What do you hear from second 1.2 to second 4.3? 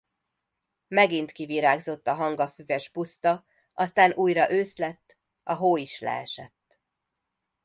kivirágzott a hangafüves puszta, aztán